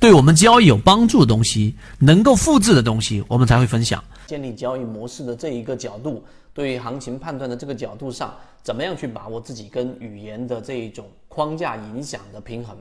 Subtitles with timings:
[0.00, 4.02] 对我们交易有帮助的东西，能够复制的东西，我们才会分享。
[4.26, 12.76] 建立交易模式的这一个角度，对于行情判断的这个角度上，怎么样去把握自己跟语言的这一种框架影响的平衡？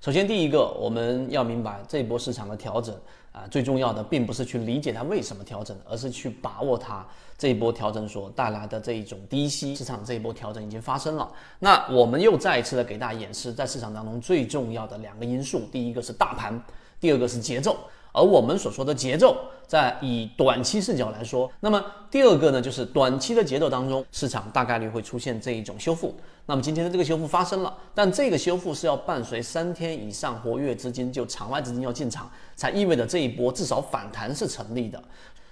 [0.00, 2.94] 首先，第一个我们要明白这一波市场的调整
[3.32, 7.04] 啊，最重要的并不是去理解它为什么调整，而是去把握它
[7.36, 9.74] 这一波调整所带来的这一种低吸。
[9.74, 11.28] 市场这一波调整已经发生了，
[11.58, 16.62] 那我们又再一次的给大家演示，在市场当中最重要的两个因素，第一个是大盘，
[17.00, 17.76] 第二个是节奏。
[18.16, 26.14] 而我们所说的节奏，在以短期视角来说，那么第二个呢，就是短期的节奏当中，市场大概率会出现这一种修复。
[26.46, 34.98] 那么今天的这个修复发生了，但这个修复是要伴随三天以上活跃资金，就场外资金要进场，才意味着这一波至少反弹是成立的。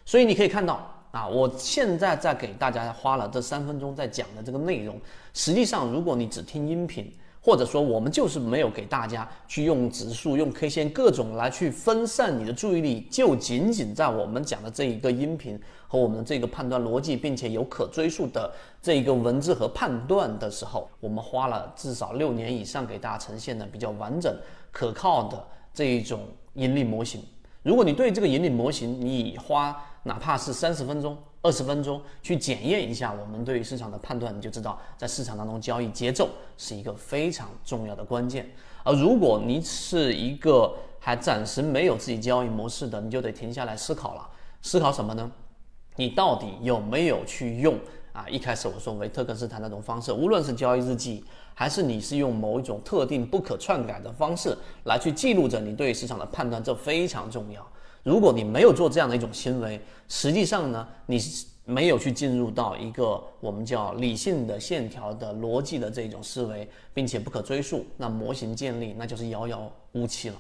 [0.07, 4.99] 所以你可以看到啊，我现在在给大家花了这三分钟在讲的这个内容，
[5.35, 7.13] 实际上如果你只听音频。
[7.45, 18.51] 或者说，我们就是没有给大家去用指数、用 K 线各种来去分散你的注意力，就仅仅在我们讲的这一个音频和我们这个判断逻辑，并且有可追溯的
[18.81, 24.35] 这一个文字和判断的时候，我们花了至少六年以上给大家呈现的比较完整、
[24.73, 26.21] 可靠的这一种
[26.55, 27.23] 盈利模型。
[27.63, 31.15] 如果你对这个盈利模型，你花哪怕是三十分钟。
[31.45, 38.51] 二十分钟去检验一下我们对于市场的判断，你就知道在市场当中交易节奏是一个非常重要的关键。
[38.83, 44.27] 而如果你是一个还暂时没有自己交易模式的，你就得停下来思考了。
[44.63, 45.31] 思考什么呢？
[45.97, 47.79] 你到底有没有去用
[48.15, 48.27] 啊？
[48.27, 51.23] 一开始我说维特根斯坦那种方式，无论是交易日记，
[51.53, 57.63] 还是你是用某一种特定不可篡改的方式来去记录着你对市场的判断，这非常重要。
[58.05, 61.19] 如果你没有做这样的一种行为，实际上呢，你
[61.65, 70.37] 没有去进入到一个我们叫理性的线条的逻辑的这种思维，并且不可追溯，那模型建立那就是遥遥无期了。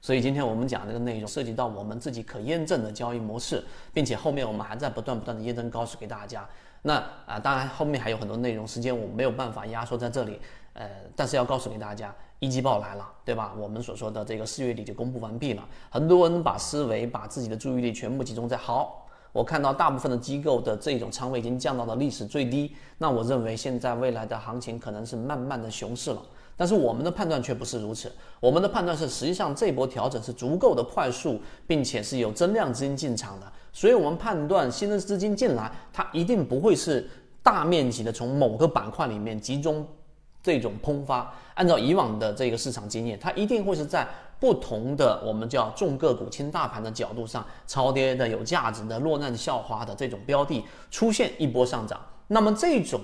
[0.00, 3.62] 所以今天我们讲这个内容涉及到我们自己可验证的交易模式，
[3.92, 6.48] 并且后面我们还在不断不断的验证告诉给大家。
[6.86, 10.38] 那啊，当然后面还有很多内容，时间我没有办法压缩在这里。
[10.74, 10.86] 呃，
[11.16, 13.54] 但是要告诉给大家，一季报来了，对吧？
[13.56, 15.66] 我们所说的这个四月底就公布完毕了。
[15.88, 22.76] 很多人把思维、把自己的注意力全部集中在好，我看到大部分的机构的这种仓位已经降到了历史最低。
[22.98, 26.20] 那我认为现在未来的行情可能是慢慢的熊市了。
[26.56, 33.52] 但是我们的判断却不是如此，我们的判断是，实际上这波调整是足够的快速，并且是有增量资金进场的。
[33.74, 37.06] 所以我们判断新的资金进来，它一定不会是
[37.42, 39.86] 大面积的从某个板块里面集中。
[40.42, 44.06] 这种喷发，按照以往的这个市场经验，它一定会是在
[44.38, 51.98] 不同的我们叫重个股轻大盘的角度上，超跌的、有价值的、落难校花的这种标的出现一波上涨。
[52.28, 53.00] 那么这种。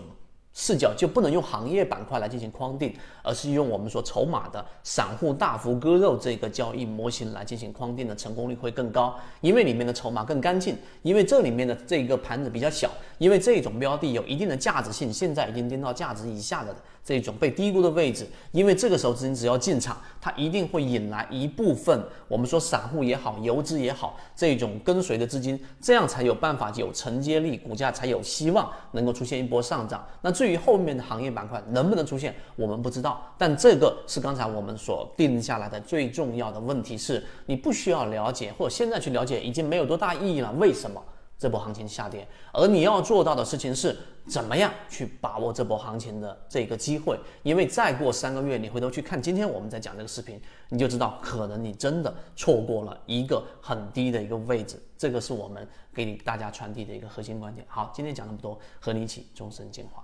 [0.53, 16.75] 视角就不能用行业板块来进行框定，而是用我们说筹码的散户大幅割肉这个交易模型来进行框定的成功率会更高，因为里面的筹码更干净，因为这里面的这个盘子比较小，因为这种标的有一定的价值性，现在已经跌到价值以下的
[17.05, 30.05] 这种被低估的位置，因为这个时候资金只要进场，它一定会引来一部分我们说散户也好，游资也好，这种跟随的资金，这样才有办法有承接力，股价才有希望能够出现一波上涨。
[30.23, 30.40] 那。
[30.41, 33.23] 至于后面的行业板块能不能出现，我们不知道。
[33.37, 40.51] 但这个是刚才我们所定下来的最重要的问题是，你不需要了解，或者现在去了解已经没有多大意义了。
[40.53, 40.99] 为什么
[41.37, 42.27] 这波行情下跌？
[42.55, 43.95] 而你要做到的事情是，
[44.29, 47.21] 怎么样去把握这波行情的这个机会？
[47.43, 50.41] 因为再过三个月，你回头去看今天我们在讲这个视频，
[50.71, 54.83] 你就知道可能你真的错过了一个很低的一个位置。
[54.97, 57.67] 这个是我们给你大家传递的一个核心观点。
[57.69, 60.03] 好，今天讲那么多，和你一起终身进化。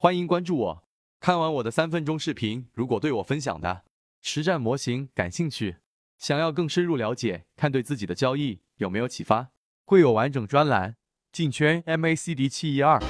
[0.00, 0.84] 欢迎关注我，
[1.18, 3.82] 看完我的三分钟视频，如果对我分享的
[4.22, 5.78] 实战模型感兴趣，
[6.16, 9.48] 想要更深入了解，看对自己的交易有没有启发，
[9.84, 10.94] 会有完整专栏，
[11.32, 13.00] 进圈 MACD 七一二。